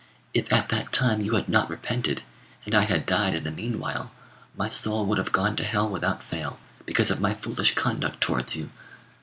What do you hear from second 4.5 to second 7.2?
my soul would have gone to hell without fail, because